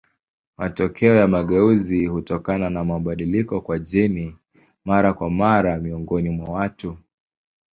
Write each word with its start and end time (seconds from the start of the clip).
Matokeo 0.57 1.15
ya 1.15 1.27
mageuzi 1.27 2.05
hutokana 2.05 2.69
na 2.69 2.85
mabadiliko 2.85 3.61
kwa 3.61 3.79
jeni 3.79 4.35
mara 4.85 5.13
kwa 5.13 5.29
mara 5.29 5.77
miongoni 5.79 6.29
mwa 6.29 6.49
watu. 6.49 6.97